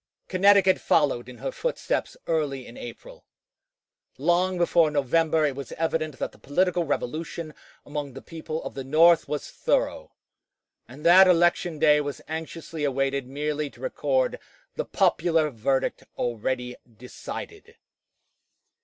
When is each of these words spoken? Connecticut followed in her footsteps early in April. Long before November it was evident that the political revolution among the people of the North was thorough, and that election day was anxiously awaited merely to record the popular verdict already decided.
Connecticut 0.27 0.79
followed 0.79 1.29
in 1.29 1.37
her 1.37 1.51
footsteps 1.51 2.17
early 2.25 2.65
in 2.65 2.75
April. 2.75 3.23
Long 4.17 4.57
before 4.57 4.89
November 4.89 5.45
it 5.45 5.55
was 5.55 5.73
evident 5.73 6.17
that 6.17 6.31
the 6.31 6.39
political 6.39 6.83
revolution 6.85 7.53
among 7.85 8.13
the 8.13 8.21
people 8.23 8.63
of 8.63 8.73
the 8.73 8.83
North 8.83 9.27
was 9.27 9.51
thorough, 9.51 10.11
and 10.87 11.05
that 11.05 11.27
election 11.27 11.77
day 11.77 12.01
was 12.01 12.19
anxiously 12.27 12.83
awaited 12.83 13.27
merely 13.27 13.69
to 13.69 13.79
record 13.79 14.39
the 14.75 14.85
popular 14.85 15.51
verdict 15.51 16.03
already 16.17 16.77
decided. 16.97 17.77